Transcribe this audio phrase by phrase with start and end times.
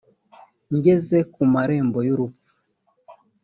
[0.75, 2.49] ngeze ku marembo y’urupfu